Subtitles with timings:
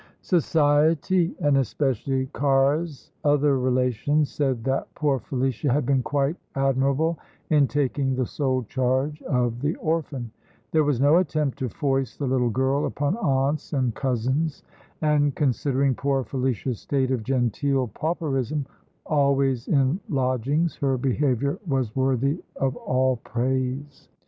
[0.23, 7.19] Society, and especially Cara's other relations, said that poor Felicia had been quite admirable
[7.51, 10.31] in taking the sole charge of the orphan.
[10.71, 14.63] There was no attempt to foist the little girl upon aunts and cousins;
[15.03, 18.65] and, considering poor Felicia's state of genteel pauperism,
[19.05, 24.09] always in lodgings, her behaviour was worthy of all praise.